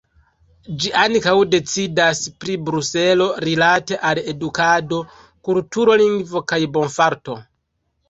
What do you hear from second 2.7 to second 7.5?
Bruselo rilate al edukado, kulturo, lingvo kaj bonfarto.